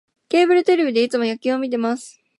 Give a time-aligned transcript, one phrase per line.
[0.29, 2.19] ケーブルテレビでいつも野球を観てます